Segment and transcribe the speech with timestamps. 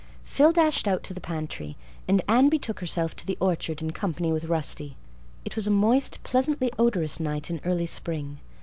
[0.23, 4.31] Phil dashed out to the pantry and Anne betook herself to the orchard in company
[4.31, 4.95] with Rusty.
[5.45, 8.39] It was a moist, pleasantly odorous night in early spring.